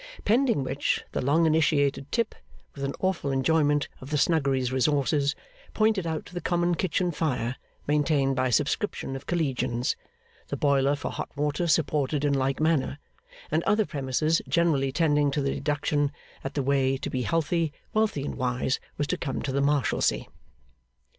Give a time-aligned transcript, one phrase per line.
[0.25, 2.33] Pending which, the long initiated Tip,
[2.73, 5.35] with an awful enjoyment of the Snuggery's resources,
[5.75, 9.95] pointed out the common kitchen fire maintained by subscription of collegians,
[10.47, 12.97] the boiler for hot water supported in like manner,
[13.51, 16.11] and other premises generally tending to the deduction
[16.41, 20.25] that the way to be healthy, wealthy, and wise, was to come to the Marshalsea.